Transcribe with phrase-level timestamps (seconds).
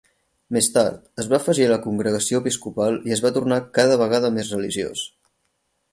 [0.55, 4.33] Més tard, es va afegir a la congregació episcopal i es va tornar cada vegada
[4.39, 5.09] més religiós.